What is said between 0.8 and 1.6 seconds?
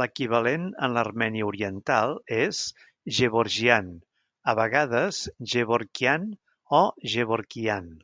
en l'armeni